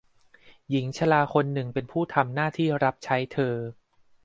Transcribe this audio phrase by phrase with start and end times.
[0.69, 3.55] หญิงชราคนหนึ่งเป็นผู้ทำหน้าที่รับใช้เธอ